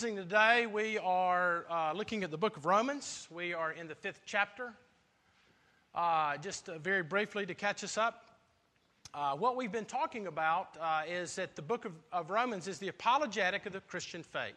[0.00, 3.28] teaching today, we are uh, looking at the book of Romans.
[3.30, 4.72] We are in the fifth chapter.
[5.94, 8.30] Uh, just uh, very briefly to catch us up,
[9.12, 12.78] uh, what we've been talking about uh, is that the book of, of Romans is
[12.78, 14.54] the apologetic of the Christian faith.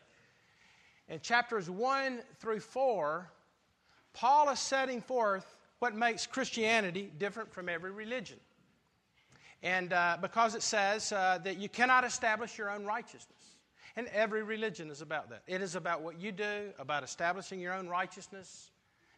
[1.10, 3.30] In chapters 1 through 4,
[4.14, 8.38] Paul is setting forth what makes Christianity different from every religion.
[9.62, 13.43] And uh, because it says that you cannot establish your own righteousness.
[13.96, 15.44] And every religion is about that.
[15.48, 18.72] It is about what you do, about establishing your own righteousness.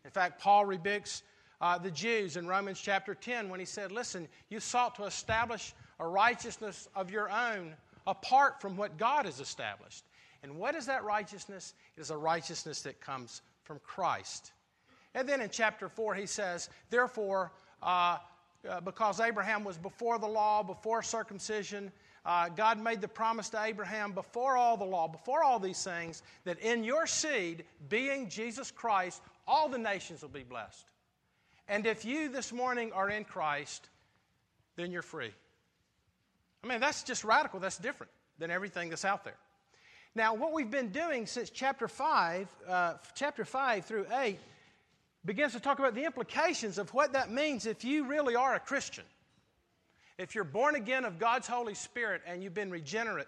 [0.04, 1.24] In fact, Paul rebukes
[1.62, 5.74] uh, the Jews in Romans chapter 10 when he said, Listen, you sought to establish
[6.00, 7.74] a righteousness of your own
[8.06, 10.04] apart from what God has established.
[10.44, 11.74] And what is that righteousness?
[11.98, 14.52] It is a righteousness that comes from Christ.
[15.16, 18.18] And then in chapter 4, he says, Therefore, uh,
[18.70, 21.92] uh, because Abraham was before the law, before circumcision,
[22.26, 26.24] uh, God made the promise to Abraham before all the law, before all these things,
[26.44, 30.86] that in your seed, being Jesus Christ, all the nations will be blessed.
[31.68, 33.90] And if you this morning are in Christ,
[34.76, 35.32] then you're free.
[36.64, 37.60] I mean, that's just radical.
[37.60, 39.38] That's different than everything that's out there.
[40.16, 44.40] Now, what we've been doing since chapter 5, uh, chapter 5 through 8,
[45.26, 48.60] begins to talk about the implications of what that means if you really are a
[48.60, 49.04] Christian.
[50.18, 53.28] If you're born again of God's Holy Spirit and you've been regenerate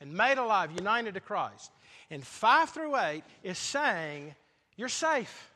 [0.00, 1.70] and made alive, united to Christ.
[2.10, 4.34] And 5 through 8 is saying
[4.76, 5.50] you're safe.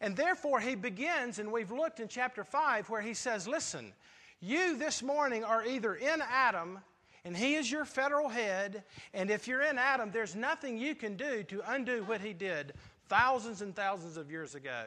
[0.00, 3.92] And therefore, he begins, and we've looked in chapter 5 where he says, Listen,
[4.40, 6.78] you this morning are either in Adam,
[7.24, 11.16] and he is your federal head, and if you're in Adam, there's nothing you can
[11.16, 12.74] do to undo what he did
[13.08, 14.84] thousands and thousands of years ago.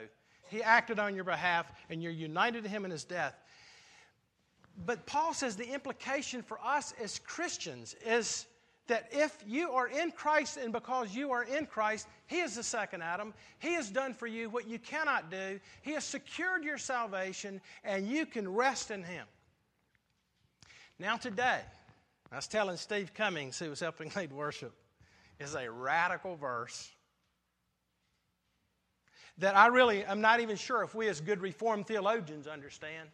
[0.49, 3.35] He acted on your behalf, and you're united to him in his death.
[4.85, 8.45] But Paul says the implication for us as Christians is
[8.87, 12.63] that if you are in Christ and because you are in Christ, He is the
[12.63, 13.33] second Adam.
[13.59, 15.59] He has done for you what you cannot do.
[15.81, 19.25] He has secured your salvation, and you can rest in Him.
[20.99, 21.61] Now, today,
[22.31, 24.73] I was telling Steve Cummings, who was helping lead worship,
[25.39, 26.89] is a radical verse
[29.39, 33.09] that I really am not even sure if we, as good Reformed theologians, understand.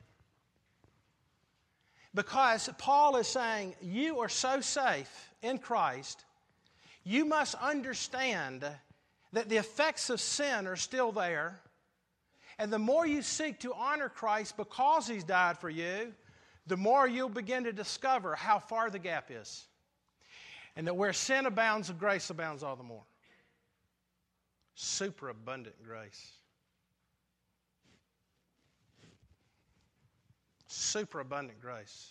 [2.15, 6.25] Because Paul is saying, You are so safe in Christ,
[7.03, 8.65] you must understand
[9.33, 11.59] that the effects of sin are still there.
[12.59, 16.13] And the more you seek to honor Christ because He's died for you,
[16.67, 19.65] the more you'll begin to discover how far the gap is.
[20.75, 23.03] And that where sin abounds, grace abounds all the more.
[24.75, 26.31] Superabundant grace.
[30.73, 32.09] Superabundant grace.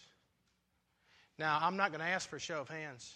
[1.39, 3.15] Now, I'm not going to ask for a show of hands.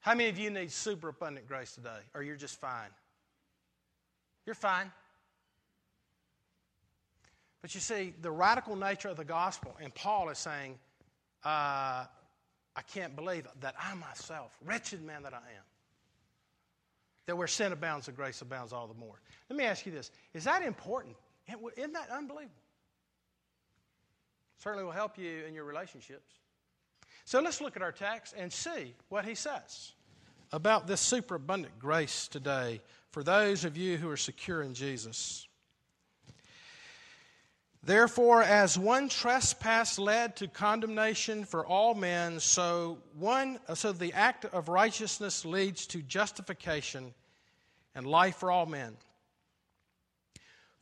[0.00, 1.98] How many of you need superabundant grace today?
[2.14, 2.90] Or you're just fine?
[4.46, 4.90] You're fine.
[7.62, 10.78] But you see, the radical nature of the gospel, and Paul is saying,
[11.44, 12.06] uh,
[12.76, 15.64] I can't believe that I myself, wretched man that I am,
[17.26, 19.20] that where sin abounds, the grace abounds all the more.
[19.48, 21.16] Let me ask you this Is that important?
[21.76, 22.54] Isn't that unbelievable?
[24.58, 26.34] Certainly will help you in your relationships.
[27.24, 29.92] So let's look at our text and see what he says
[30.52, 32.80] about this superabundant grace today
[33.10, 35.48] for those of you who are secure in Jesus.
[37.82, 44.44] Therefore, as one trespass led to condemnation for all men, so one so the act
[44.44, 47.14] of righteousness leads to justification
[47.94, 48.96] and life for all men.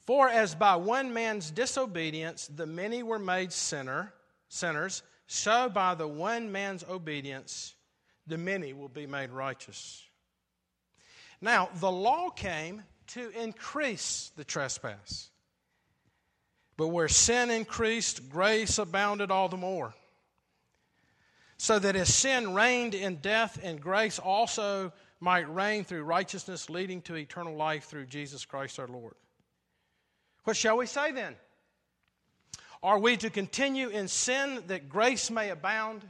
[0.06, 4.12] For as by one man's disobedience the many were made sinner,
[4.48, 7.74] sinners, so by the one man's obedience
[8.26, 10.02] the many will be made righteous.
[11.40, 15.30] Now, the law came to increase the trespass.
[16.76, 19.94] But where sin increased, grace abounded all the more.
[21.56, 27.00] So that as sin reigned in death, and grace also might reign through righteousness, leading
[27.02, 29.14] to eternal life through Jesus Christ our Lord.
[30.44, 31.34] What shall we say then?
[32.82, 36.02] Are we to continue in sin that grace may abound?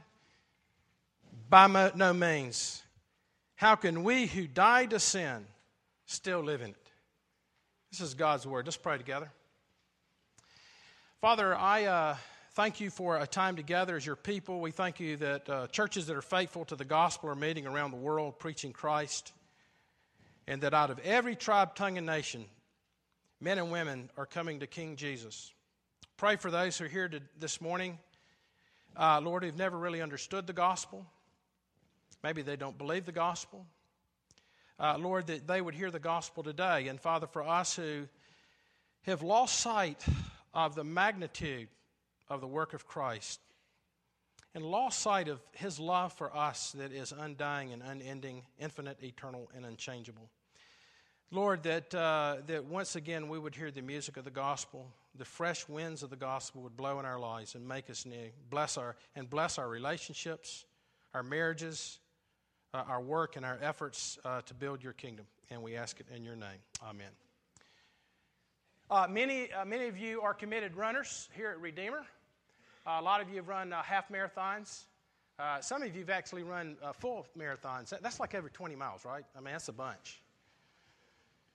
[1.49, 2.83] By no means.
[3.55, 5.45] How can we who died to sin
[6.05, 6.91] still live in it?
[7.91, 8.65] This is God's word.
[8.65, 9.31] Let's pray together.
[11.21, 12.17] Father, I uh,
[12.55, 14.59] thank you for a time together as your people.
[14.59, 17.91] We thank you that uh, churches that are faithful to the gospel are meeting around
[17.91, 19.31] the world preaching Christ,
[20.45, 22.45] and that out of every tribe, tongue, and nation,
[23.39, 25.53] men and women are coming to King Jesus.
[26.17, 27.99] Pray for those who are here to, this morning,
[28.95, 31.05] uh, Lord, who've never really understood the gospel.
[32.23, 33.65] Maybe they don't believe the gospel.
[34.79, 36.87] Uh, Lord, that they would hear the gospel today.
[36.87, 38.07] And Father, for us who
[39.03, 40.03] have lost sight
[40.53, 41.67] of the magnitude
[42.29, 43.39] of the work of Christ
[44.53, 49.49] and lost sight of his love for us that is undying and unending, infinite, eternal,
[49.53, 50.29] and unchangeable.
[51.31, 54.87] Lord, that, uh, that once again we would hear the music of the gospel,
[55.17, 58.29] the fresh winds of the gospel would blow in our lives and make us new.
[58.49, 60.65] Bless our, and bless our relationships,
[61.13, 61.99] our marriages,
[62.73, 65.25] uh, our work, and our efforts uh, to build your kingdom.
[65.49, 66.59] And we ask it in your name.
[66.83, 67.09] Amen.
[68.89, 72.05] Uh, many, uh, many of you are committed runners here at Redeemer.
[72.85, 74.83] Uh, a lot of you have run half marathons.
[75.61, 77.93] some of you have actually run full marathons.
[77.99, 79.25] That's like every 20 miles, right?
[79.35, 80.21] I mean, that's a bunch.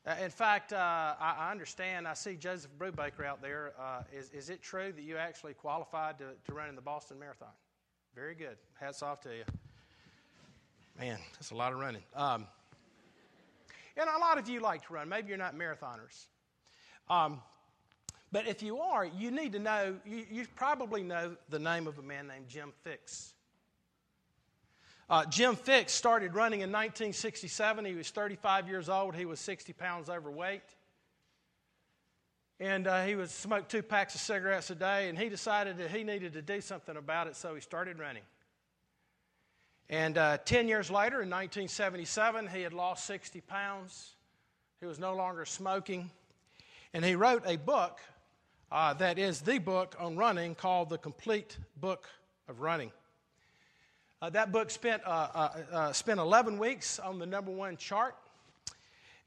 [0.06, 0.76] Uh, in fact, uh,
[1.20, 3.72] I, I, understand, I see Joseph Brubaker out there.
[3.78, 7.18] Uh, is, is it true that you actually qualified to, to run in the Boston
[7.18, 7.52] Marathon?
[8.14, 8.56] Very good.
[8.80, 9.44] Hats off to you.
[10.98, 12.02] Man, that's a lot of running.
[12.14, 12.46] Um,
[13.96, 15.08] and a lot of you like to run.
[15.08, 16.26] Maybe you're not marathoners.
[17.10, 17.42] Um,
[18.32, 21.98] but if you are, you need to know, you, you probably know the name of
[21.98, 23.32] a man named Jim Fixx.
[25.10, 27.84] Uh, Jim Fixx started running in 1967.
[27.84, 29.16] He was 35 years old.
[29.16, 30.62] He was 60 pounds overweight.
[32.60, 35.90] And uh, he was smoked two packs of cigarettes a day, and he decided that
[35.90, 38.22] he needed to do something about it, so he started running.
[39.88, 44.12] And uh, 10 years later, in 1977, he had lost 60 pounds.
[44.78, 46.08] He was no longer smoking.
[46.94, 47.98] And he wrote a book
[48.70, 52.08] uh, that is the book on running called The Complete Book
[52.46, 52.92] of Running.
[54.22, 58.14] Uh, that book spent, uh, uh, uh, spent 11 weeks on the number one chart,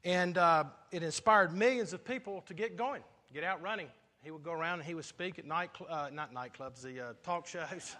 [0.04, 0.62] and uh,
[0.92, 3.02] it inspired millions of people to get going,
[3.32, 3.88] get out running.
[4.22, 7.48] He would go around and he would speak at night, uh, not nightclubs, the talk
[7.48, 7.96] shows.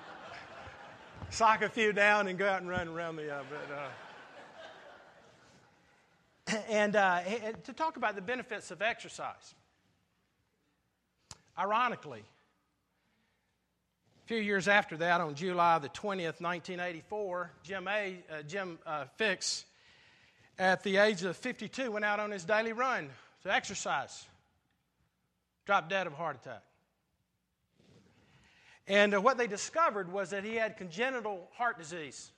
[1.30, 3.34] Sock a few down and go out and run around the.
[6.46, 9.56] but, and, and to talk about the benefits of exercise.
[11.58, 12.22] Ironically,
[14.28, 19.64] few years after that, on July the 20th, 1984, Jim, A, uh, Jim uh, Fixx,
[20.58, 23.08] at the age of 52, went out on his daily run
[23.42, 24.26] to exercise.
[25.64, 26.62] Dropped dead of a heart attack.
[28.86, 32.30] And uh, what they discovered was that he had congenital heart disease.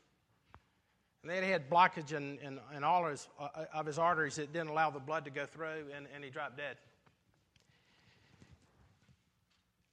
[1.24, 4.52] And they had blockage in, in, in all of his, uh, of his, arteries that
[4.52, 6.76] didn't allow the blood to go through, and, and he dropped dead.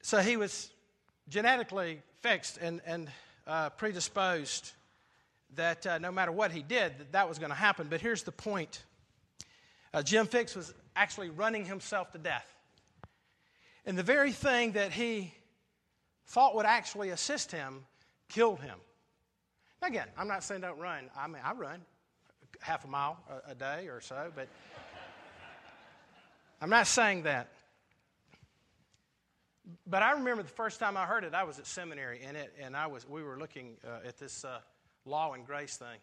[0.03, 0.69] So he was
[1.29, 3.09] genetically fixed and, and
[3.45, 4.71] uh, predisposed
[5.55, 7.87] that uh, no matter what he did, that, that was going to happen.
[7.89, 8.83] But here's the point
[9.93, 12.47] uh, Jim Fixx was actually running himself to death.
[13.85, 15.33] And the very thing that he
[16.27, 17.85] thought would actually assist him
[18.27, 18.77] killed him.
[19.81, 21.09] Now, again, I'm not saying don't run.
[21.17, 21.81] I mean, I run
[22.59, 24.47] half a mile a, a day or so, but
[26.61, 27.49] I'm not saying that.
[29.85, 32.53] But I remember the first time I heard it, I was at seminary, and, it,
[32.59, 34.59] and I was, we were looking uh, at this uh,
[35.05, 35.99] law and grace thing.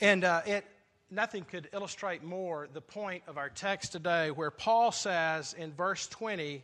[0.00, 0.66] And uh, it,
[1.10, 6.06] nothing could illustrate more the point of our text today, where Paul says in verse
[6.08, 6.62] 20,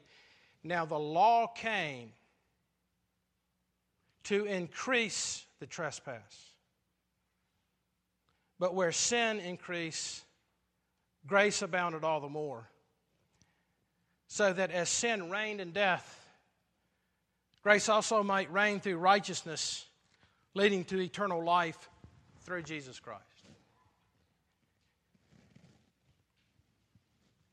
[0.65, 2.13] Now the law came
[4.25, 6.53] to increase the trespass.
[8.59, 10.25] But where sin increased,
[11.27, 12.69] grace abounded all the more
[14.33, 16.27] so that as sin reigned in death,
[17.63, 19.85] grace also might reign through righteousness,
[20.55, 21.91] leading to eternal life
[22.41, 23.21] through Jesus Christ.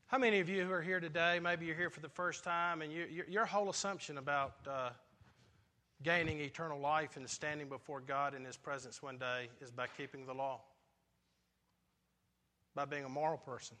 [0.06, 2.80] How many of you who are here today, maybe you're here for the first time,
[2.80, 4.88] and you, your whole assumption about uh,
[6.02, 10.24] gaining eternal life and standing before God in His presence one day is by keeping
[10.24, 10.62] the law,
[12.74, 13.76] by being a moral person?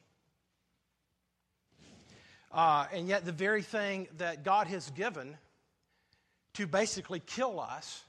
[2.50, 5.36] Uh, and yet, the very thing that God has given
[6.54, 8.02] to basically kill us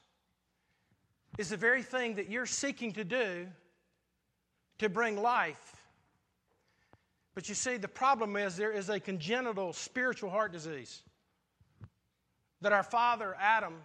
[1.38, 3.48] is the very thing that you're seeking to do
[4.80, 5.76] to bring life.
[7.36, 11.02] But you see, the problem is there is a congenital spiritual heart disease
[12.62, 13.76] that our father Adam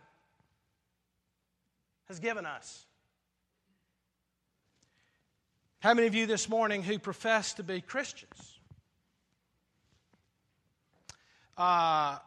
[2.09, 2.85] has given us.
[5.81, 8.56] How many of you this morning who profess to be Christians?
[11.57, 12.19] Uh,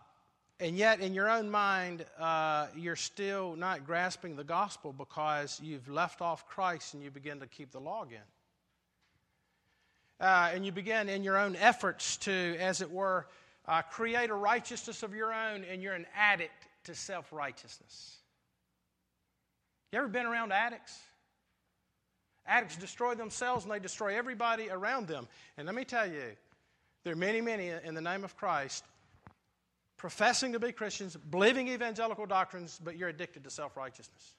[0.60, 5.88] and yet, in your own mind, uh, you're still not grasping the gospel because you've
[5.88, 8.20] left off Christ and you begin to keep the law again.
[10.20, 13.26] Uh, and you begin in your own efforts to, as it were,
[13.68, 18.18] uh, create a righteousness of your own, and you're an addict to self righteousness.
[19.94, 20.98] You ever been around addicts?
[22.46, 25.28] Addicts destroy themselves and they destroy everybody around them.
[25.58, 26.36] And let me tell you,
[27.04, 28.84] there are many, many in the name of Christ
[30.00, 34.34] professing to be Christians, believing evangelical doctrines, but you're addicted to self righteousness.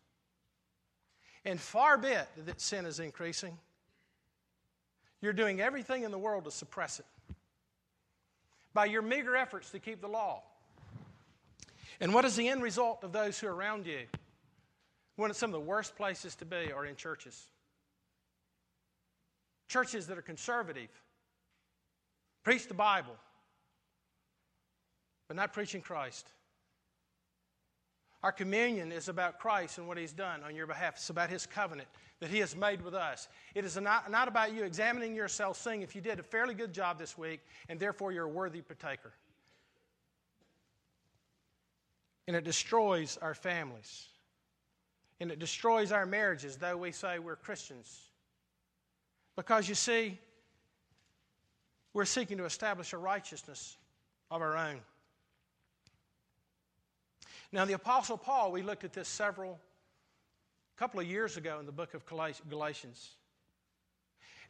[1.44, 3.56] And far be it that sin is increasing.
[5.22, 7.06] You're doing everything in the world to suppress it
[8.72, 10.42] by your meager efforts to keep the law.
[12.00, 14.00] And what is the end result of those who are around you?
[15.16, 17.46] One of some of the worst places to be are in churches.
[19.68, 20.88] Churches that are conservative,
[22.42, 23.14] preach the Bible,
[25.30, 26.28] but not preaching Christ.
[28.24, 30.94] Our communion is about Christ and what He's done on your behalf.
[30.96, 31.86] It's about His covenant
[32.18, 33.28] that He has made with us.
[33.54, 36.72] It is not, not about you examining yourself, saying if you did a fairly good
[36.72, 39.12] job this week, and therefore you're a worthy partaker.
[42.26, 44.08] And it destroys our families.
[45.20, 48.00] And it destroys our marriages, though we say we're Christians.
[49.36, 50.18] Because you see,
[51.94, 53.76] we're seeking to establish a righteousness
[54.28, 54.80] of our own.
[57.52, 59.58] Now, the Apostle Paul, we looked at this several,
[60.76, 63.10] couple of years ago in the book of Galatians.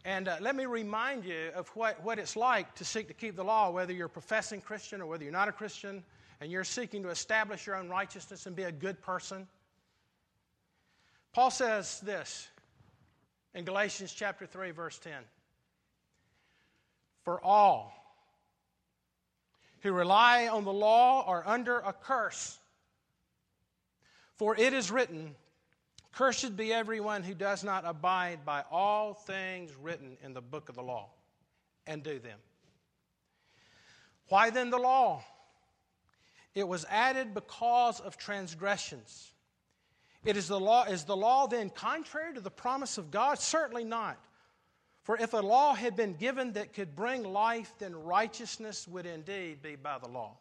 [0.05, 3.37] And uh, let me remind you of what, what it's like to seek to keep
[3.37, 6.03] the law, whether you're a professing Christian or whether you're not a Christian,
[6.41, 9.47] and you're seeking to establish your own righteousness and be a good person.
[11.33, 12.49] Paul says this
[13.55, 15.13] in Galatians chapter 3, verse 10
[17.25, 17.95] For all
[19.81, 22.59] who rely on the law are under a curse.
[24.41, 25.35] For it is written,
[26.13, 30.77] Cursed be everyone who does not abide by all things written in the book of
[30.77, 31.11] the law
[31.87, 32.39] and do them.
[34.31, 35.23] Why then the law?
[36.55, 39.31] It was added because of transgressions.
[40.25, 43.39] It is the law, is the law then contrary to the promise of God?
[43.39, 44.19] Certainly not.
[45.03, 49.61] For if a law had been given that could bring life, then righteousness would indeed
[49.61, 50.39] be by the law.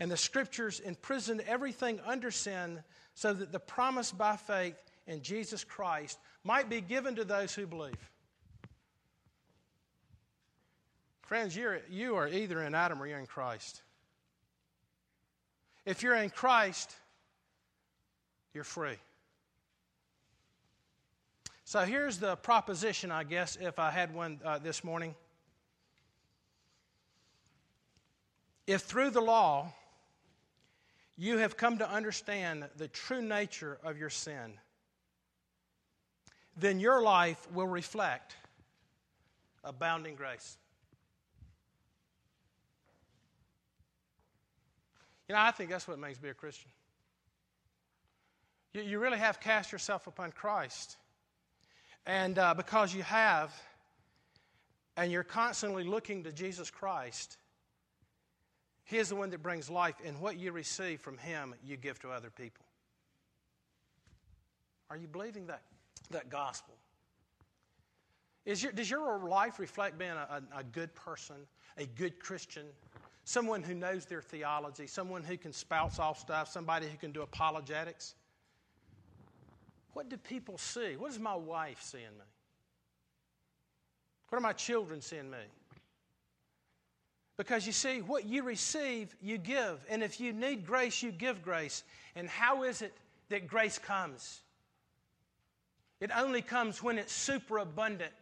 [0.00, 2.82] And the scriptures imprisoned everything under sin
[3.14, 4.76] so that the promise by faith
[5.06, 8.10] in Jesus Christ might be given to those who believe.
[11.20, 13.82] Friends, you're, you are either in Adam or you're in Christ.
[15.84, 16.94] If you're in Christ,
[18.54, 18.96] you're free.
[21.64, 25.14] So here's the proposition, I guess, if I had one uh, this morning.
[28.66, 29.72] If through the law
[31.20, 34.54] you have come to understand the true nature of your sin,
[36.56, 38.36] then your life will reflect
[39.62, 40.56] abounding grace.
[45.28, 46.70] You know, I think that's what it means to be a Christian.
[48.72, 50.96] You, you really have cast yourself upon Christ.
[52.06, 53.52] And uh, because you have,
[54.96, 57.36] and you're constantly looking to Jesus Christ,
[58.90, 62.00] he is the one that brings life, and what you receive from Him, you give
[62.00, 62.64] to other people.
[64.90, 65.62] Are you believing that,
[66.10, 66.74] that gospel?
[68.44, 71.36] Is your, does your life reflect being a, a, a good person,
[71.78, 72.64] a good Christian,
[73.22, 77.22] someone who knows their theology, someone who can spout off stuff, somebody who can do
[77.22, 78.16] apologetics?
[79.92, 80.96] What do people see?
[80.96, 82.24] What does my wife see in me?
[84.30, 85.38] What are my children seeing in me?
[87.40, 89.82] Because you see, what you receive, you give.
[89.88, 91.84] And if you need grace, you give grace.
[92.14, 92.92] And how is it
[93.30, 94.42] that grace comes?
[96.02, 98.12] It only comes when it's superabundant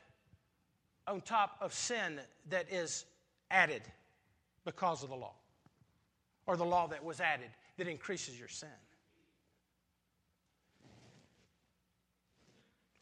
[1.09, 2.21] on top of sin
[2.51, 3.07] that is
[3.51, 3.83] added
[4.65, 5.35] because of the law,
[6.47, 8.69] or the law that was added that increases your sin.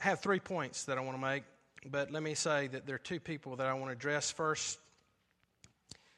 [0.01, 1.43] I have three points that I want to make,
[1.91, 4.31] but let me say that there are two people that I want to address.
[4.31, 4.79] First,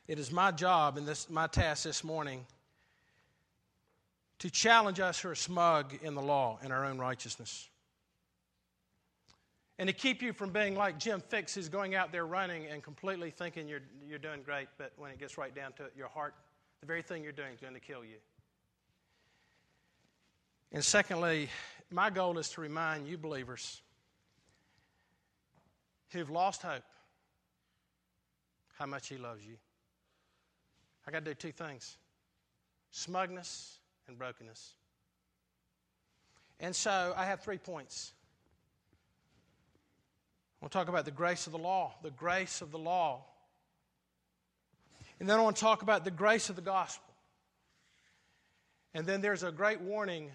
[0.09, 2.45] it is my job and this my task this morning
[4.39, 7.69] to challenge us who are smug in the law and our own righteousness.
[9.79, 12.83] And to keep you from being like Jim Fixx, who's going out there running and
[12.83, 16.09] completely thinking you're, you're doing great, but when it gets right down to it, your
[16.09, 16.35] heart,
[16.81, 18.17] the very thing you're doing is going to kill you.
[20.73, 21.49] And secondly,
[21.91, 23.81] my goal is to remind you believers
[26.11, 26.83] who've lost hope
[28.79, 29.57] how much He loves you.
[31.09, 31.97] I got to do two things
[32.91, 34.75] smugness and brokenness.
[36.61, 38.13] And so I have three points.
[40.61, 43.25] I want to talk about the grace of the law, the grace of the law.
[45.19, 47.15] And then I want to talk about the grace of the gospel.
[48.93, 50.31] And then there's a great warning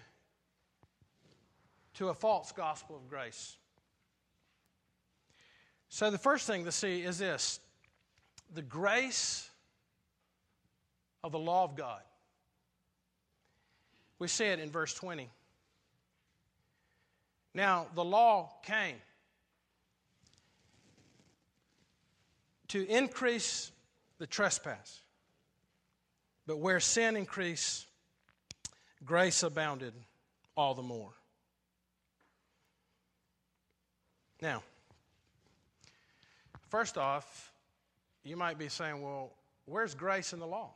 [1.94, 3.56] to a false gospel of grace.
[5.88, 7.60] So, the first thing to see is this
[8.52, 9.50] the grace
[11.24, 12.02] of the law of God.
[14.18, 15.30] We see it in verse 20.
[17.54, 18.96] Now, the law came
[22.68, 23.72] to increase
[24.18, 25.00] the trespass.
[26.46, 27.86] But where sin increased,
[29.04, 29.94] grace abounded
[30.56, 31.12] all the more.
[34.42, 34.62] Now,
[36.68, 37.50] first off,
[38.24, 39.32] you might be saying, well,
[39.64, 40.74] where's grace in the law?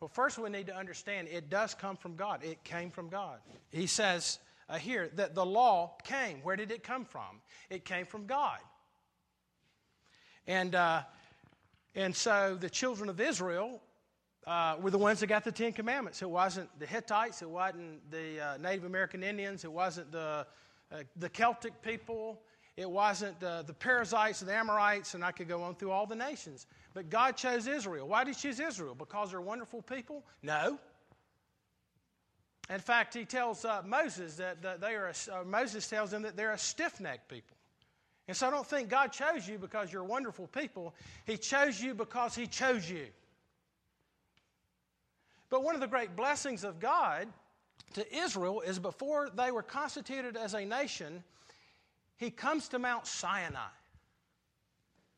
[0.00, 2.42] Well, first we need to understand it does come from God.
[2.42, 3.38] It came from God.
[3.70, 6.38] He says uh, here that the law came.
[6.38, 7.42] Where did it come from?
[7.68, 8.56] It came from God.
[10.46, 11.02] And, uh,
[11.94, 13.82] and so the children of Israel
[14.46, 16.22] uh, were the ones that got the Ten Commandments.
[16.22, 20.46] It wasn't the Hittites, it wasn't the uh, Native American Indians, it wasn't the,
[20.90, 22.40] uh, the Celtic people,
[22.80, 26.06] it wasn't the, the Perizzites, and the Amorites, and I could go on through all
[26.06, 26.66] the nations.
[26.94, 28.08] But God chose Israel.
[28.08, 28.94] Why did He choose Israel?
[28.94, 30.24] Because they're wonderful people?
[30.42, 30.78] No.
[32.70, 36.22] In fact, He tells uh, Moses that, that they are a, uh, Moses tells them
[36.22, 37.54] that they're a stiff-necked people.
[38.28, 40.94] And so I don't think God chose you because you're wonderful people.
[41.26, 43.08] He chose you because He chose you.
[45.50, 47.28] But one of the great blessings of God
[47.92, 51.22] to Israel is before they were constituted as a nation,
[52.20, 53.70] He comes to Mount Sinai.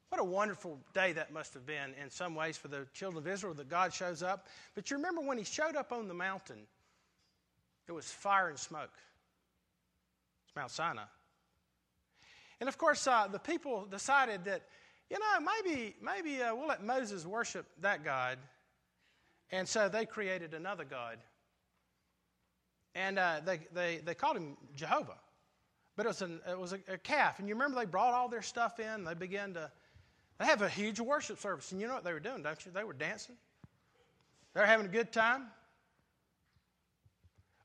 [0.09, 3.27] What a wonderful day that must have been in some ways for the children of
[3.27, 4.47] Israel that God shows up.
[4.77, 6.59] But you remember when He showed up on the mountain,
[7.89, 8.93] it was fire and smoke.
[10.47, 11.03] It's Mount Sinai.
[12.61, 14.63] And of course, uh, the people decided that,
[15.11, 18.39] you know, maybe, maybe uh, we'll let Moses worship that God.
[19.51, 21.19] And so they created another God.
[22.95, 25.19] And uh, they, they, they called him Jehovah.
[25.97, 27.39] But it was, an, it was a, a, calf.
[27.39, 29.05] And you remember they brought all their stuff in.
[29.05, 29.71] They began to
[30.39, 31.71] they have a huge worship service.
[31.73, 32.73] And you know what they were doing, don't you?
[32.73, 33.37] They were dancing.
[34.55, 35.47] They were having a good time.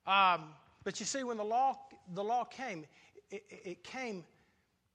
[0.06, 0.50] Um,
[0.84, 1.78] but you see, when the law,
[2.14, 2.86] the law came,
[3.32, 4.24] it, it came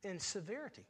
[0.05, 0.85] in severity.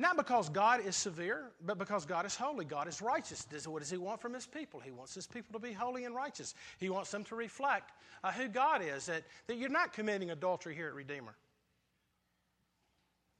[0.00, 2.64] Not because God is severe, but because God is holy.
[2.64, 3.46] God is righteous.
[3.66, 4.80] What does He want from His people?
[4.80, 6.54] He wants His people to be holy and righteous.
[6.78, 7.92] He wants them to reflect
[8.24, 11.34] uh, who God is, that, that you're not committing adultery here at Redeemer,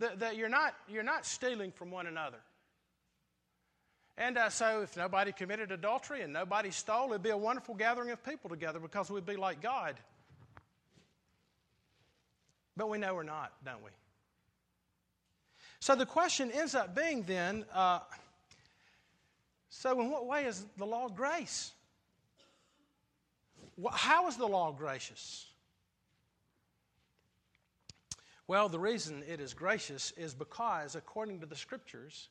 [0.01, 2.41] that, that you're, not, you're not stealing from one another.
[4.19, 8.11] And uh, so, if nobody committed adultery and nobody stole, it'd be a wonderful gathering
[8.11, 9.95] of people together because we'd be like God.
[12.77, 13.91] But we know we're not, don't we?
[15.81, 18.01] So the question ends up being then uh,
[19.71, 21.73] so, in what way is the law grace?
[23.93, 25.47] How is the law gracious?
[28.47, 32.29] Well, the reason it is gracious is because, according to the scriptures,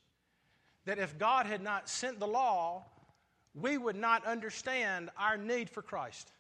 [0.85, 2.85] that if God had not sent the law,
[3.55, 6.33] we would not understand our need for Christ.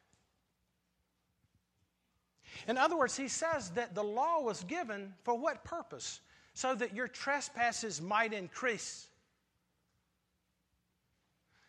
[2.67, 6.19] In other words, he says that the law was given for what purpose?
[6.59, 9.07] So that your trespasses might increase.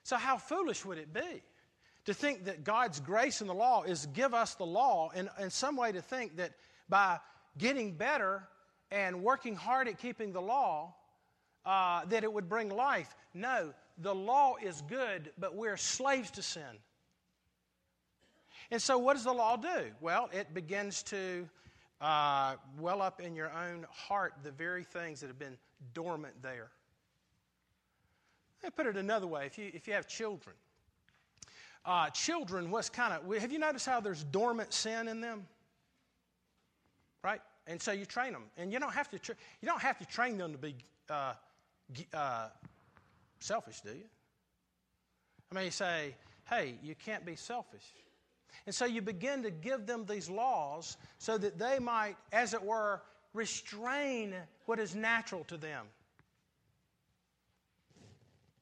[0.03, 1.45] So, how foolish would it be
[2.07, 5.49] to think that God's grace in the law is give us the law, and in
[5.51, 6.55] some way to think that
[6.89, 7.21] by
[7.57, 8.43] getting better
[8.91, 10.93] and working hard at keeping the law,
[11.65, 13.15] uh, that it would bring life?
[13.33, 16.81] No, the law is good, but we're slaves to sin.
[18.73, 19.93] And so, what does the law do?
[20.01, 21.49] Well, it begins to
[22.01, 25.59] uh, well up in your own heart the very things that have been
[25.93, 26.71] dormant there.
[28.63, 30.55] Let put it another way if you, if you have children,
[31.85, 35.47] uh, children, what's kind of, have you noticed how there's dormant sin in them?
[37.23, 37.41] Right?
[37.67, 38.45] And so you train them.
[38.57, 40.75] And you don't have to, tra- you don't have to train them to be
[41.09, 41.35] uh,
[42.13, 42.49] uh,
[43.39, 44.05] selfish, do you?
[45.51, 46.15] I mean, you say,
[46.49, 47.95] hey, you can't be selfish.
[48.67, 52.63] And so you begin to give them these laws so that they might, as it
[52.63, 54.35] were, restrain
[54.67, 55.87] what is natural to them.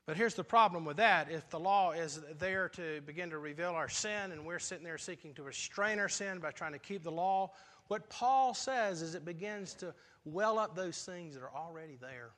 [0.06, 1.30] But here's the problem with that.
[1.30, 4.96] If the law is there to begin to reveal our sin and we're sitting there
[4.96, 7.50] seeking to restrain our sin by trying to keep the law,
[7.88, 12.30] what Paul says is it begins to well up those things that are already there.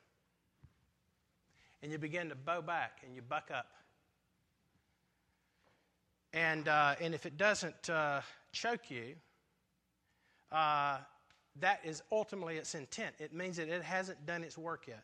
[1.81, 3.67] And you begin to bow back and you buck up.
[6.33, 9.15] And, uh, and if it doesn't uh, choke you,
[10.51, 10.97] uh,
[11.59, 13.15] that is ultimately its intent.
[13.19, 15.03] It means that it hasn't done its work yet.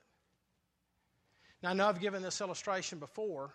[1.62, 3.52] Now, I know I've given this illustration before,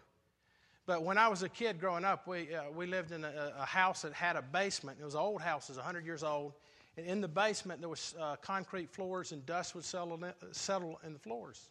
[0.85, 3.65] But when I was a kid growing up, we, uh, we lived in a, a,
[3.65, 4.99] house that had a basement.
[5.01, 6.55] It was an old house, it was 100 years old.
[6.97, 11.01] And in the basement, there was uh, concrete floors, and dust would settle in, settle
[11.07, 11.71] in the floors.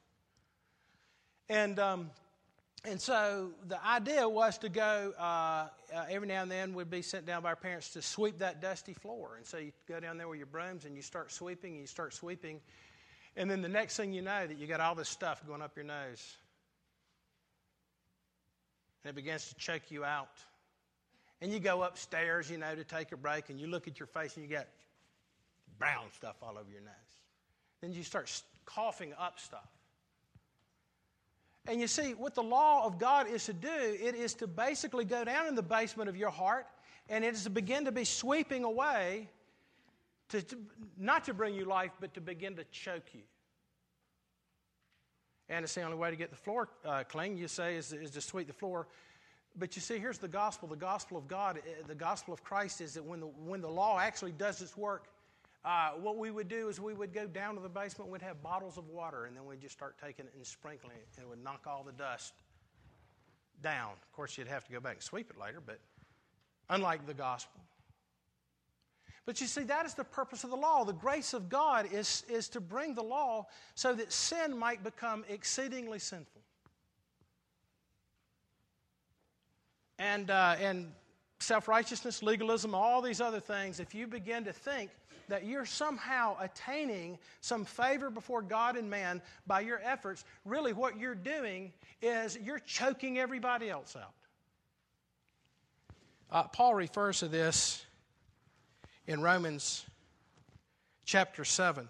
[1.50, 2.10] And, um,
[2.84, 5.68] and so the idea was to go, uh, uh,
[6.10, 8.94] every now and then, we'd be sent down by our parents to sweep that dusty
[8.94, 9.36] floor.
[9.38, 11.88] And so you go down there with your brooms and you start sweeping, and you
[11.88, 12.60] start sweeping.
[13.38, 15.76] And then the next thing you know, that you got all this stuff going up
[15.76, 16.38] your nose.
[19.04, 20.38] And it begins to choke you out.
[21.40, 24.08] And you go upstairs, you know, to take a break, and you look at your
[24.08, 24.68] face and you got
[25.78, 26.94] brown stuff all over your nose.
[27.82, 28.32] Then you start
[28.66, 29.70] coughing up stuff.
[31.68, 35.06] And you see, what the law of God is to do, it is to basically
[35.06, 36.66] go down in the basement of your heart
[37.10, 39.30] and it is to begin to be sweeping away,
[40.30, 40.58] to, to
[40.98, 43.22] not to bring you life, but to begin to choke you.
[45.50, 48.12] And it's the only way to get the floor uh, clean, you say, is, is
[48.12, 48.88] to sweep the floor.
[49.58, 50.70] But you see, here's the gospel.
[50.70, 53.70] The gospel of God, uh, the gospel of Christ is that when the, when the
[53.70, 55.10] law actually does its work,
[55.64, 58.42] uh, what we would do is we would go down to the basement, we'd have
[58.42, 61.30] bottles of water, and then we'd just start taking it and sprinkling it, and it
[61.30, 62.34] would knock all the dust
[63.62, 63.92] down.
[64.02, 65.80] Of course, you'd have to go back and sweep it later, but
[66.70, 67.62] unlike the gospel.
[69.26, 70.84] But you see, that is the purpose of the law.
[70.84, 73.46] The grace of God is, is to bring the law
[73.76, 76.42] so that sin might become exceedingly sinful.
[80.00, 80.92] And, uh, and
[81.40, 84.90] self righteousness, legalism, all these other things, if you begin to think
[85.30, 90.98] that you're somehow attaining some favor before God and man by your efforts, really what
[90.98, 94.14] you're doing is you're choking everybody else out.
[96.32, 97.86] Uh, Paul refers to this
[99.06, 99.86] in Romans
[101.06, 101.88] chapter 7.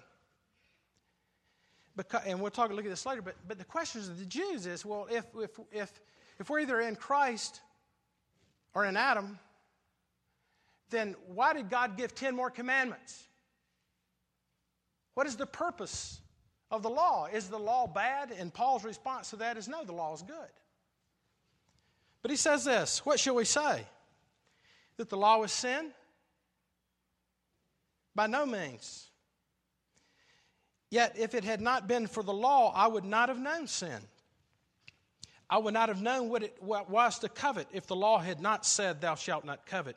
[1.96, 4.66] Because, and we'll talk look at this later, but, but the question of the Jews
[4.66, 6.02] is well, if, if, if,
[6.40, 7.62] if we're either in Christ
[8.74, 9.38] or in Adam,
[10.92, 13.24] then why did God give 10 more commandments?
[15.14, 16.22] What is the purpose
[16.70, 17.28] of the law?
[17.32, 18.32] Is the law bad?
[18.32, 20.50] And Paul's response to that is no, the law is good.
[22.22, 23.86] But he says this What shall we say?
[24.98, 25.92] That the law is sin?
[28.14, 29.08] By no means.
[30.90, 34.02] Yet, if it had not been for the law, I would not have known sin.
[35.50, 38.66] I would not have known what it was to covet if the law had not
[38.66, 39.96] said, Thou shalt not covet.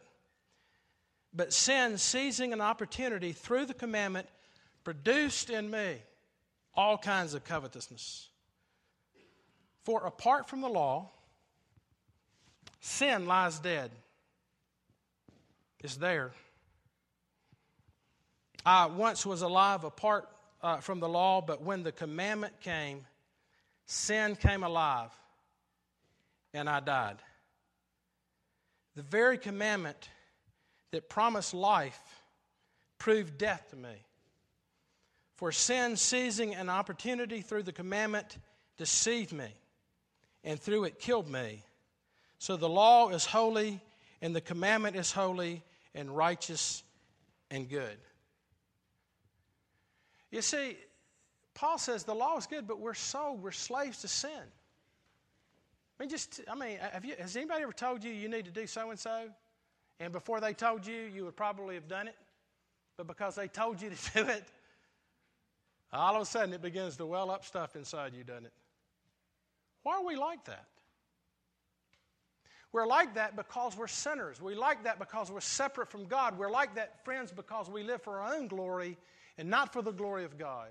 [1.35, 4.29] But sin, seizing an opportunity through the commandment,
[4.85, 5.97] produced in me
[6.75, 8.29] all kinds of covetousness.
[9.85, 11.11] For apart from the law,
[12.81, 13.91] sin lies dead.
[15.81, 16.33] It's there.
[18.65, 20.29] I once was alive apart
[20.63, 23.05] uh, from the law, but when the commandment came,
[23.85, 25.11] sin came alive
[26.55, 27.17] and I died.
[28.97, 30.09] The very commandment
[30.95, 32.01] that promised life
[32.99, 34.07] proved death to me.
[35.35, 38.39] For sin, seizing an opportunity through the commandment,
[38.77, 39.49] deceived me,
[40.45, 41.65] and through it killed me.
[42.39, 43.81] So the law is holy,
[44.23, 45.65] and the commandment is holy,
[45.97, 46.85] and righteous,
[47.51, 47.99] and good.
[50.31, 50.77] You see,
[51.55, 54.31] Paul says the law is good, but we're sold, we're slaves to sin.
[55.99, 58.69] I mean, just, I mean, you, has anybody ever told you you need to do
[58.69, 59.31] so and so?
[60.01, 62.17] And before they told you, you would probably have done it.
[62.97, 64.45] But because they told you to do it,
[65.93, 68.53] all of a sudden it begins to well up stuff inside you, doesn't it?
[69.83, 70.67] Why are we like that?
[72.73, 74.43] We're like that because we're sinners.
[74.43, 76.37] We like that because we're separate from God.
[76.37, 78.97] We're like that, friends, because we live for our own glory
[79.39, 80.71] and not for the glory of God.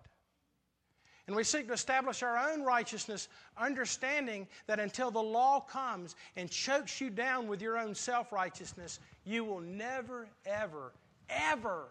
[1.28, 6.50] And we seek to establish our own righteousness, understanding that until the law comes and
[6.50, 10.92] chokes you down with your own self righteousness, you will never, ever,
[11.30, 11.86] ever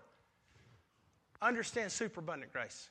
[1.41, 2.91] understand superabundant grace.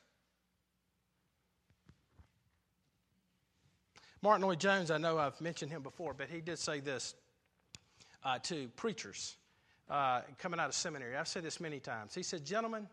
[4.23, 7.15] Martyn Lloyd-Jones, I know I've mentioned him before, but he did say this
[8.23, 9.35] uh, to preachers
[9.89, 11.15] uh, coming out of seminary.
[11.15, 12.13] I've said this many times.
[12.13, 12.87] He said, Gentlemen,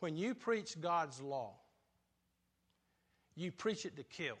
[0.00, 1.52] when you preach God's law,
[3.36, 4.36] you preach it to kill.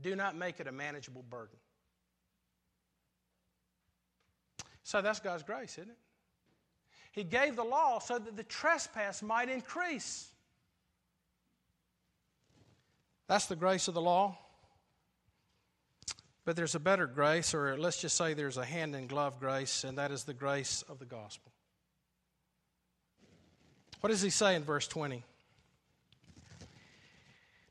[0.00, 1.56] Do not make it a manageable burden.
[4.82, 5.96] So that's God's grace, isn't it?
[7.12, 10.28] He gave the law so that the trespass might increase.
[13.26, 14.38] That's the grace of the law.
[16.44, 19.84] But there's a better grace, or let's just say there's a hand in glove grace,
[19.84, 21.52] and that is the grace of the gospel.
[24.00, 25.22] What does he say in verse 20?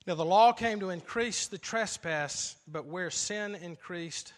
[0.08, 4.34] Now, the law came to increase the trespass, but where sin increased,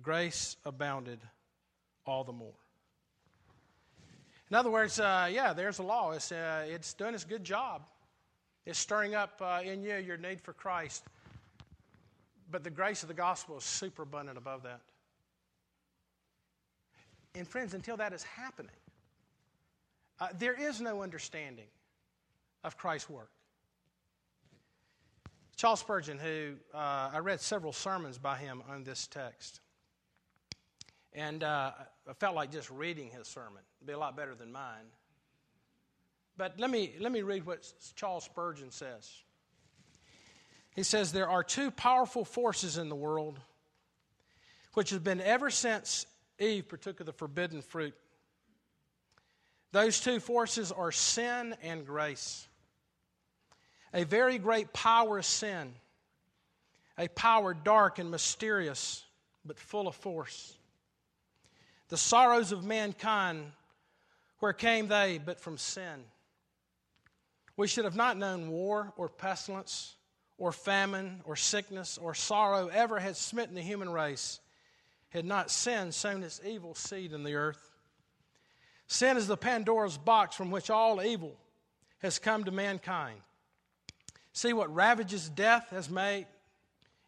[0.00, 1.20] grace abounded
[2.06, 2.54] all the more.
[4.50, 6.12] In other words, uh, yeah, there's a law.
[6.12, 7.82] It's, uh, it's doing its good job.
[8.66, 11.04] It's stirring up uh, in you your need for Christ.
[12.50, 14.80] But the grace of the gospel is super abundant above that.
[17.34, 18.70] And, friends, until that is happening,
[20.20, 21.68] uh, there is no understanding
[22.62, 23.30] of Christ's work.
[25.62, 29.60] Charles Spurgeon, who uh, I read several sermons by him on this text,
[31.12, 31.70] and uh,
[32.10, 33.62] I felt like just reading his sermon.
[33.78, 34.86] It'd be a lot better than mine.
[36.36, 39.08] But let me, let me read what Charles Spurgeon says.
[40.74, 43.38] He says, There are two powerful forces in the world
[44.74, 46.06] which have been ever since
[46.40, 47.94] Eve partook of the forbidden fruit.
[49.70, 52.48] Those two forces are sin and grace.
[53.94, 55.74] A very great power of sin,
[56.96, 59.04] a power dark and mysterious,
[59.44, 60.56] but full of force.
[61.88, 63.52] The sorrows of mankind,
[64.38, 66.04] where came they but from sin?
[67.56, 69.94] We should have not known war or pestilence
[70.38, 74.40] or famine or sickness or sorrow ever had smitten the human race,
[75.10, 77.70] had not sin sown its evil seed in the earth.
[78.86, 81.36] Sin is the Pandora's box from which all evil
[82.00, 83.20] has come to mankind.
[84.32, 86.26] See what ravages death has made?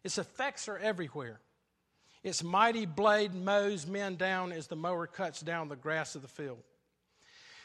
[0.03, 1.39] Its effects are everywhere.
[2.23, 6.27] Its mighty blade mows men down as the mower cuts down the grass of the
[6.27, 6.63] field.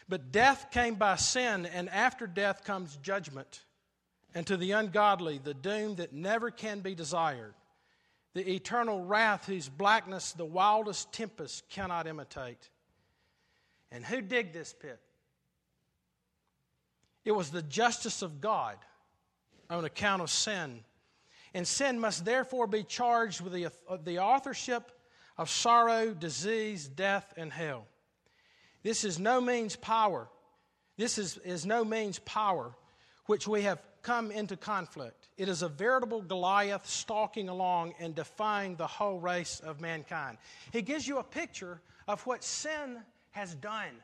[0.08, 3.62] But death came by sin, and after death comes judgment.
[4.34, 7.54] And to the ungodly, the doom that never can be desired,
[8.34, 12.70] the eternal wrath whose blackness the wildest tempest cannot imitate.
[13.90, 15.00] And who digged this pit?
[17.24, 18.76] It was the justice of God
[19.70, 20.80] on account of sin.
[21.54, 23.70] And sin must therefore be charged with the,
[24.04, 24.90] the authorship
[25.38, 27.86] of sorrow, disease, death, and hell.
[28.82, 30.28] This is no means power.
[30.96, 32.74] This is, is no means power
[33.26, 35.28] which we have come into conflict.
[35.36, 40.38] It is a veritable Goliath stalking along and defying the whole race of mankind.
[40.72, 42.98] He gives you a picture of what sin
[43.30, 44.02] has done.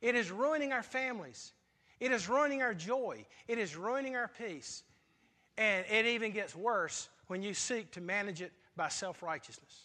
[0.00, 1.52] It is ruining our families.
[2.00, 3.24] It is ruining our joy.
[3.48, 4.82] It is ruining our peace.
[5.58, 9.84] And it even gets worse when you seek to manage it by self righteousness.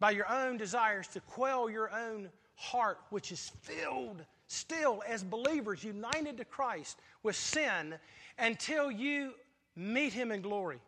[0.00, 5.82] By your own desires to quell your own heart, which is filled still as believers
[5.82, 7.94] united to Christ with sin
[8.38, 9.32] until you
[9.76, 10.78] meet Him in glory.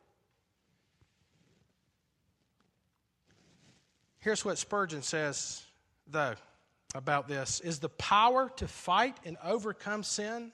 [4.19, 5.65] Here's what Spurgeon says,
[6.09, 6.35] though
[6.95, 10.53] about this is the power to fight and overcome sin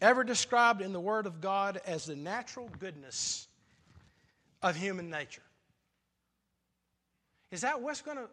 [0.00, 3.46] ever described in the Word of God as the natural goodness
[4.62, 5.42] of human nature?
[7.50, 8.28] Is that what's going to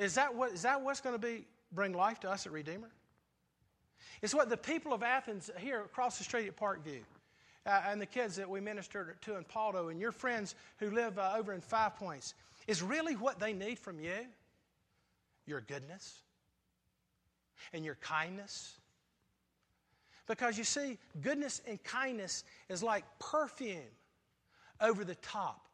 [0.00, 2.90] is that what is that what's going to be bring life to us at Redeemer?
[4.22, 7.00] It's what the people of Athens here across the street at Parkview,
[7.66, 11.18] uh, and the kids that we ministered to in Paldo, and your friends who live
[11.18, 12.34] uh, over in Five Points,
[12.66, 14.26] is really what they need from you
[15.50, 16.22] your goodness
[17.74, 18.78] and your kindness.
[20.26, 23.80] Because you see, goodness and kindness is like perfume
[24.80, 25.66] over the top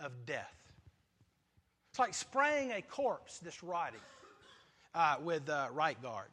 [0.00, 0.54] of death.
[1.90, 4.00] It's like spraying a corpse that's rotting
[4.94, 6.28] uh, with uh, right guard.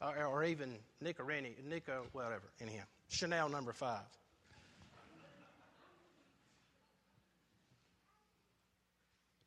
[0.00, 2.84] Or, or even Nicorene, Nico, whatever, anyhow.
[3.08, 4.00] Chanel number five.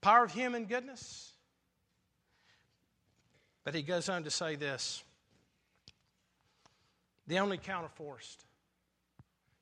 [0.02, 1.35] Power of human goodness
[3.66, 5.04] but he goes on to say this
[7.28, 8.38] the only counterforce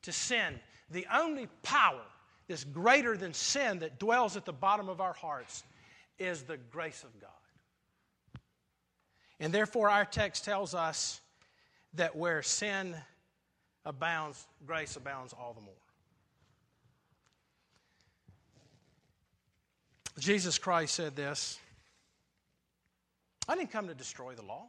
[0.02, 2.02] to sin, the only power
[2.46, 5.64] that's greater than sin that dwells at the bottom of our hearts
[6.18, 7.30] is the grace of God.
[9.40, 11.20] And therefore, our text tells us
[11.94, 12.94] that where sin
[13.86, 15.72] abounds, grace abounds all the more.
[20.18, 21.58] Jesus Christ said this
[23.48, 24.66] I didn't come to destroy the law.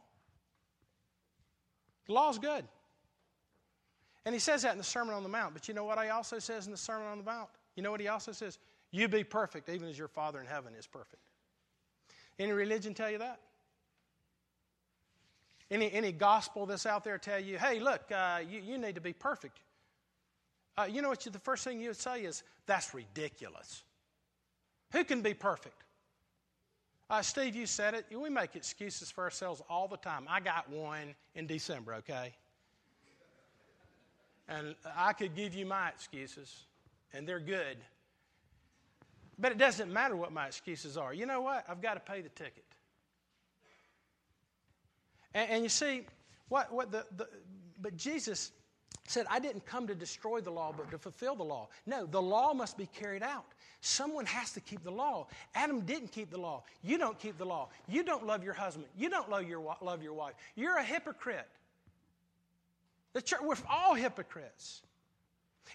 [2.06, 2.64] The law is good.
[4.24, 5.54] And he says that in the Sermon on the Mount.
[5.54, 7.48] But you know what he also says in the Sermon on the Mount?
[7.76, 8.58] You know what he also says?
[8.90, 11.22] You be perfect, even as your Father in heaven is perfect.
[12.38, 13.40] Any religion tell you that?
[15.70, 19.00] Any, any gospel that's out there tell you, hey, look, uh, you, you need to
[19.00, 19.60] be perfect.
[20.78, 21.24] Uh, you know what?
[21.24, 23.82] You, the first thing you would say is, that's ridiculous.
[24.92, 25.82] Who can be perfect?
[27.08, 28.06] Uh, Steve, you said it.
[28.10, 30.26] We make excuses for ourselves all the time.
[30.28, 32.34] I got one in December, okay?
[34.48, 36.64] And I could give you my excuses,
[37.12, 37.76] and they're good.
[39.38, 41.14] But it doesn't matter what my excuses are.
[41.14, 41.64] You know what?
[41.68, 42.64] I've got to pay the ticket.
[45.34, 46.06] And, and you see,
[46.48, 47.28] what, what the, the,
[47.80, 48.50] but Jesus
[49.08, 51.68] said, I didn't come to destroy the law, but to fulfill the law.
[51.86, 53.46] No, the law must be carried out.
[53.80, 55.28] Someone has to keep the law.
[55.54, 56.64] Adam didn't keep the law.
[56.82, 57.68] You don't keep the law.
[57.88, 58.86] You don't love your husband.
[58.96, 60.34] You don't love your, love your wife.
[60.56, 61.46] You're a hypocrite.
[63.12, 64.82] The church, we're all hypocrites.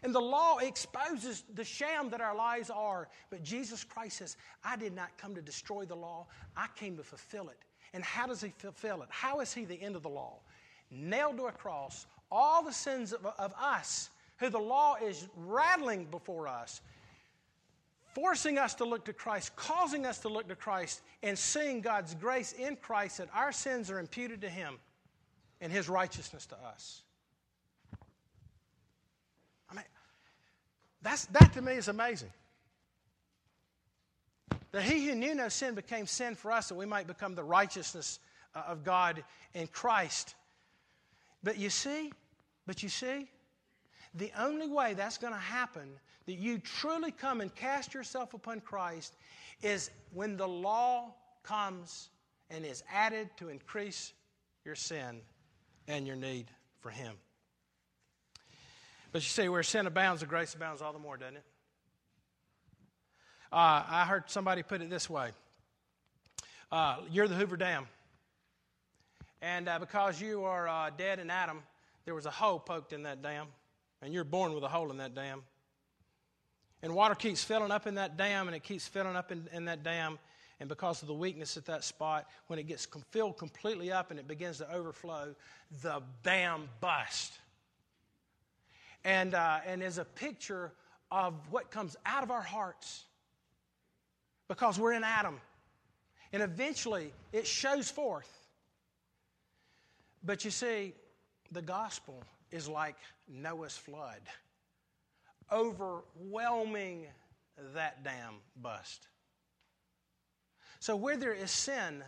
[0.04, 3.08] And the law exposes the sham that our lives are.
[3.30, 7.04] But Jesus Christ says, I did not come to destroy the law, I came to
[7.04, 7.58] fulfill it.
[7.94, 9.10] And how does he fulfill it?
[9.10, 10.40] How is he the end of the law?
[10.90, 16.06] Nailed to a cross, all the sins of, of us, who the law is rattling
[16.06, 16.82] before us,
[18.14, 22.16] forcing us to look to Christ, causing us to look to Christ, and seeing God's
[22.16, 24.80] grace in Christ that our sins are imputed to Him
[25.60, 27.02] and His righteousness to us.
[29.70, 29.86] I mean,
[31.02, 32.32] that's, that to me is amazing.
[34.72, 37.44] That He who knew no sin became sin for us that we might become the
[37.44, 38.20] righteousness
[38.56, 40.36] uh, of God in Christ.
[41.44, 42.12] But you see,
[42.72, 43.28] but you see,
[44.14, 45.90] the only way that's going to happen,
[46.26, 49.14] that you truly come and cast yourself upon Christ,
[49.62, 52.08] is when the law comes
[52.50, 54.14] and is added to increase
[54.64, 55.20] your sin
[55.90, 56.46] and your need
[56.80, 57.14] for Him.
[59.12, 61.46] But you see, where sin abounds, the grace abounds all the more, doesn't it?
[63.52, 65.32] Uh, I heard somebody put it this way
[66.72, 67.86] uh, You're the Hoover Dam.
[69.42, 71.64] And uh, because you are uh, dead in Adam,
[72.06, 73.48] there was a hole poked in that dam,
[74.02, 75.44] and you're born with a hole in that dam.
[76.82, 79.66] And water keeps filling up in that dam, and it keeps filling up in, in
[79.66, 80.18] that dam.
[80.60, 84.20] And because of the weakness at that spot, when it gets filled completely up and
[84.20, 85.36] it begins to overflow,
[85.82, 87.38] the dam busts.
[89.04, 90.72] And, uh, and is a picture
[91.12, 93.06] of what comes out of our hearts
[94.48, 95.42] because we're in Adam.
[96.32, 98.30] And eventually it shows forth.
[100.24, 100.94] But you see,
[101.52, 102.96] the gospel is like
[103.28, 104.22] Noah's flood,
[105.52, 107.08] overwhelming
[107.74, 109.08] that dam bust.
[110.80, 112.04] So, where there is sin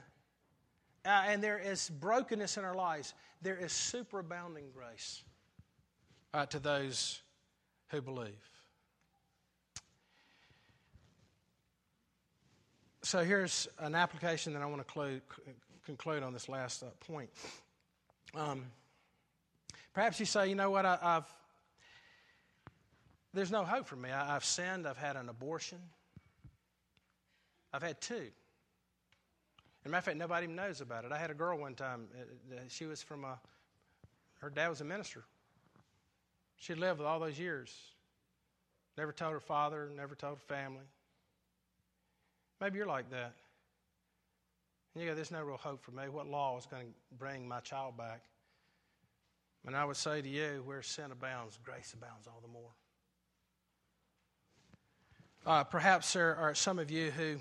[1.05, 5.23] uh, and there is brokenness in our lives, there is superabounding grace
[6.33, 7.21] uh, to those
[7.89, 8.49] who believe.
[13.03, 15.21] So, here's an application that I want to
[15.85, 17.29] conclude, on this last uh, point.
[18.33, 18.65] Um,
[19.93, 21.27] Perhaps you say, you know what, I, have
[23.33, 24.09] there's no hope for me.
[24.09, 25.79] I, I've sinned, I've had an abortion,
[27.71, 28.27] I've had two.
[29.83, 31.11] As a matter of fact, nobody even knows about it.
[31.11, 32.07] I had a girl one time.
[32.15, 33.37] Uh, uh, she was from a,
[34.39, 35.25] her dad was a minister.
[36.55, 37.75] She lived all those years.
[38.97, 40.85] Never told her father, never told her family.
[42.61, 43.33] Maybe you're like that.
[44.93, 46.03] And you go, there's no real hope for me.
[46.07, 48.21] What law is going to bring my child back?
[49.65, 52.71] And I would say to you, where sin abounds, grace abounds all the more.
[55.45, 57.35] Uh, perhaps there are some of you who,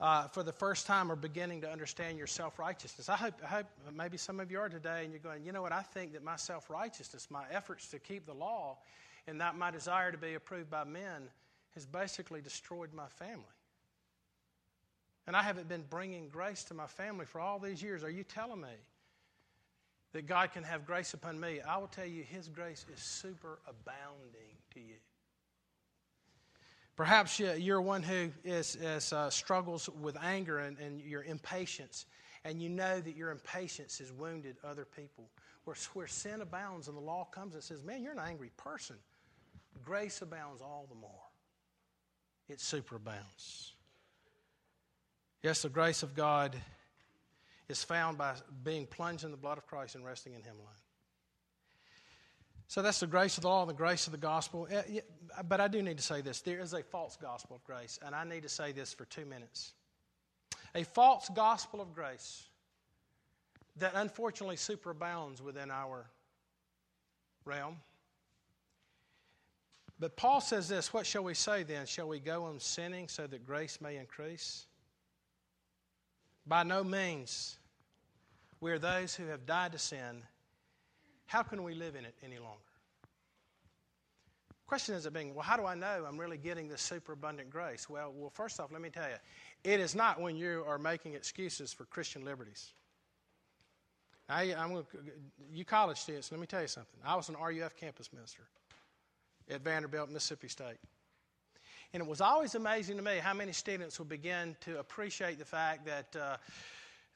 [0.00, 3.08] uh, for the first time, are beginning to understand your self righteousness.
[3.08, 5.62] I hope, I hope maybe some of you are today, and you're going, you know
[5.62, 5.72] what?
[5.72, 8.78] I think that my self righteousness, my efforts to keep the law,
[9.26, 11.28] and not my desire to be approved by men,
[11.74, 13.44] has basically destroyed my family.
[15.26, 18.04] And I haven't been bringing grace to my family for all these years.
[18.04, 18.76] Are you telling me
[20.12, 23.58] that God can have grace upon me, I will tell you His grace is super
[23.68, 24.96] abounding to you.
[26.96, 32.06] Perhaps you're one who is, is uh, struggles with anger and, and your impatience,
[32.44, 35.28] and you know that your impatience has wounded other people.
[35.64, 38.96] Where, where sin abounds and the law comes and says, Man, you're an angry person.
[39.84, 41.10] Grace abounds all the more.
[42.48, 43.72] It superabounds.
[45.42, 46.56] Yes, the grace of God
[47.68, 50.74] is found by being plunged in the blood of Christ and resting in Him alone.
[52.68, 54.66] So that's the grace of the law and the grace of the gospel.
[54.70, 55.00] Eh,
[55.48, 58.14] but I do need to say this there is a false gospel of grace, and
[58.14, 59.72] I need to say this for two minutes.
[60.74, 62.44] A false gospel of grace
[63.76, 66.06] that unfortunately superabounds within our
[67.44, 67.76] realm.
[69.98, 71.86] But Paul says this What shall we say then?
[71.86, 74.66] Shall we go on sinning so that grace may increase?
[76.46, 77.56] By no means.
[78.60, 80.22] We are those who have died to sin.
[81.26, 82.60] How can we live in it any longer?
[84.66, 87.88] Question is it being, well, how do I know I'm really getting this superabundant grace?
[87.88, 89.16] Well, well, first off, let me tell you,
[89.62, 92.72] it is not when you are making excuses for Christian liberties.
[94.28, 94.84] I, am
[95.52, 96.98] you college students, let me tell you something.
[97.04, 98.42] I was an RUF campus minister
[99.48, 100.78] at Vanderbilt, Mississippi State.
[101.92, 105.44] And it was always amazing to me how many students would begin to appreciate the
[105.44, 106.36] fact that, uh,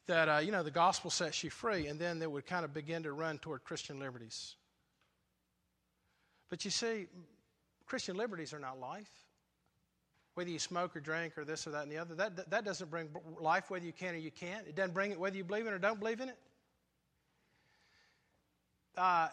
[0.06, 2.72] that uh, you know, the gospel sets you free, and then they would kind of
[2.72, 4.54] begin to run toward Christian liberties.
[6.48, 7.06] But you see,
[7.86, 9.10] Christian liberties are not life.
[10.34, 12.90] Whether you smoke or drink or this or that and the other, that, that doesn't
[12.90, 13.08] bring
[13.40, 14.66] life whether you can or you can't.
[14.66, 16.38] It doesn't bring it whether you believe in it or don't believe in it.
[18.96, 19.28] Uh,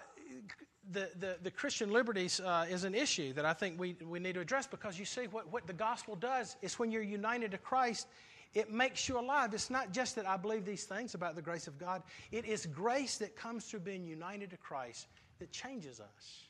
[0.92, 4.34] the, the, the, Christian liberties uh, is an issue that I think we, we need
[4.34, 7.58] to address because you see what, what the gospel does is when you're united to
[7.58, 8.08] Christ,
[8.54, 9.54] it makes you alive.
[9.54, 12.66] It's not just that I believe these things about the grace of God, it is
[12.66, 15.08] grace that comes through being united to Christ
[15.40, 16.44] that changes us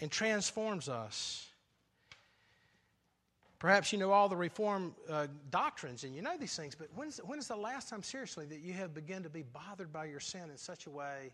[0.00, 1.46] and transforms us.
[3.58, 7.18] Perhaps you know all the Reform uh, doctrines and you know these things, but when's,
[7.18, 10.20] when is the last time, seriously, that you have begun to be bothered by your
[10.20, 11.32] sin in such a way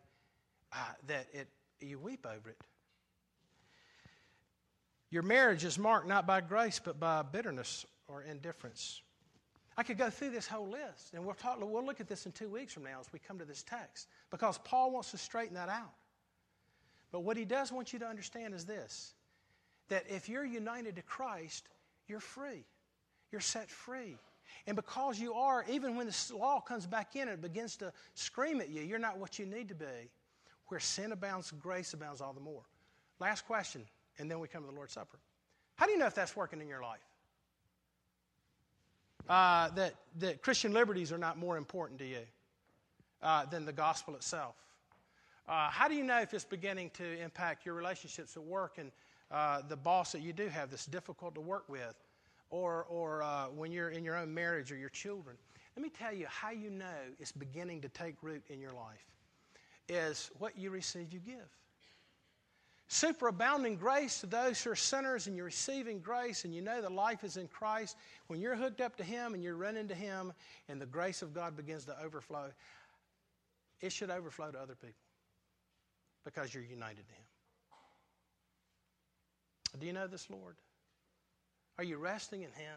[0.72, 1.48] uh, that it
[1.84, 2.60] you weep over it.
[5.10, 9.00] Your marriage is marked not by grace, but by bitterness or indifference.
[9.76, 12.32] I could go through this whole list, and we'll, talk, we'll look at this in
[12.32, 15.54] two weeks from now as we come to this text, because Paul wants to straighten
[15.54, 15.92] that out.
[17.12, 19.14] But what he does want you to understand is this
[19.88, 21.68] that if you're united to Christ,
[22.08, 22.64] you're free.
[23.30, 24.16] You're set free.
[24.66, 28.60] And because you are, even when the law comes back in and begins to scream
[28.60, 30.10] at you, you're not what you need to be.
[30.74, 32.62] Where sin abounds, grace abounds all the more.
[33.20, 33.82] Last question,
[34.18, 35.20] and then we come to the Lord's Supper.
[35.76, 36.98] How do you know if that's working in your life?
[39.28, 42.26] Uh, that, that Christian liberties are not more important to you
[43.22, 44.56] uh, than the gospel itself.
[45.48, 48.90] Uh, how do you know if it's beginning to impact your relationships at work and
[49.30, 51.94] uh, the boss that you do have that's difficult to work with,
[52.50, 55.36] or, or uh, when you're in your own marriage or your children?
[55.76, 59.06] Let me tell you how you know it's beginning to take root in your life
[59.88, 61.48] is what you receive, you give.
[62.88, 66.92] Superabounding grace to those who are sinners, and you're receiving grace, and you know that
[66.92, 67.96] life is in Christ.
[68.26, 70.32] When you're hooked up to Him and you're running to Him,
[70.68, 72.50] and the grace of God begins to overflow,
[73.80, 74.94] it should overflow to other people
[76.24, 77.24] because you're united to Him.
[79.80, 80.56] Do you know this, Lord?
[81.78, 82.76] Are you resting in Him?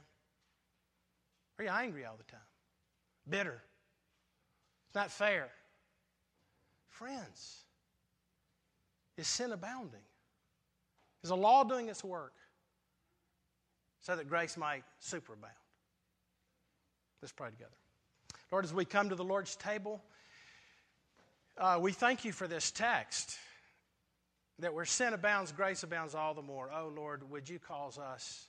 [1.59, 2.39] Are you angry all the time?
[3.29, 3.61] Bitter?
[4.87, 5.49] It's not fair.
[6.97, 7.63] Friends,
[9.17, 10.01] is sin abounding?
[11.23, 12.33] Is the law doing its work
[14.01, 15.61] so that grace might superabound?
[17.21, 17.75] Let's pray together.
[18.51, 20.01] Lord, as we come to the Lord's table,
[21.59, 23.37] uh, we thank you for this text
[24.57, 26.71] that where sin abounds, grace abounds all the more.
[26.73, 28.47] Oh, Lord, would you cause us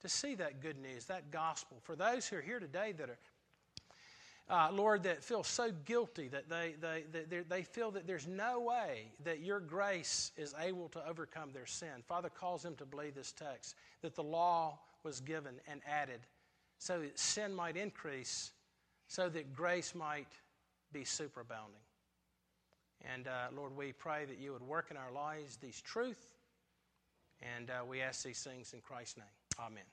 [0.00, 1.78] to see that good news, that gospel?
[1.84, 3.18] For those who are here today that are
[4.50, 8.60] uh, Lord, that feel so guilty that they, they, they, they feel that there's no
[8.60, 12.02] way that your grace is able to overcome their sin.
[12.06, 16.20] Father calls them to believe this text that the law was given and added
[16.78, 18.52] so that sin might increase,
[19.08, 20.32] so that grace might
[20.92, 21.84] be superabounding.
[23.14, 26.30] And uh, Lord, we pray that you would work in our lives these truth,
[27.56, 29.26] and uh, we ask these things in Christ's name.
[29.60, 29.84] Amen.